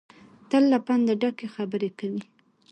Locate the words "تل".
0.49-0.63